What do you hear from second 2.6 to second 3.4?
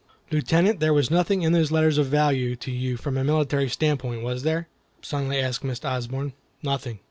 you from a